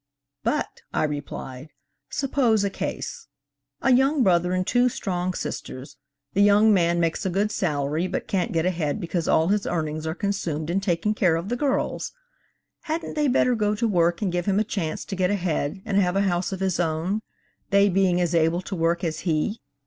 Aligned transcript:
'But,' 0.43 0.81
I 0.95 1.03
replied, 1.03 1.69
'suppose 2.09 2.63
a 2.63 2.71
case: 2.71 3.27
A 3.83 3.93
young 3.93 4.23
brother 4.23 4.51
and 4.51 4.65
two 4.65 4.89
strong 4.89 5.35
sisters; 5.35 5.95
the 6.33 6.41
young 6.41 6.73
man 6.73 6.99
makes 6.99 7.23
a 7.23 7.29
good 7.29 7.51
salary 7.51 8.07
but 8.07 8.27
can't 8.27 8.51
get 8.51 8.65
ahead 8.65 8.99
because 8.99 9.27
all 9.27 9.49
his 9.49 9.67
earnings 9.67 10.07
are 10.07 10.15
consumed 10.15 10.71
in 10.71 10.81
taking 10.81 11.13
care 11.13 11.35
of 11.35 11.49
the 11.49 11.55
girls. 11.55 12.13
Hadn't 12.89 13.13
they 13.13 13.27
better 13.27 13.53
go 13.53 13.75
to 13.75 13.87
work 13.87 14.23
and 14.23 14.31
give 14.31 14.47
him 14.47 14.59
a 14.59 14.63
chance 14.63 15.05
to 15.05 15.15
get 15.15 15.29
ahead 15.29 15.83
and 15.85 15.97
have 15.97 16.15
a 16.15 16.21
house 16.21 16.51
of 16.51 16.61
his 16.61 16.79
own, 16.79 17.21
they 17.69 17.87
being 17.87 18.19
as 18.19 18.33
able 18.33 18.61
to 18.63 18.75
work 18.75 19.03
as 19.03 19.19
he? 19.19 19.61